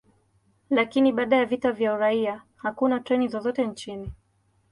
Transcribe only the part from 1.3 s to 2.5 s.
ya vita vya uraia,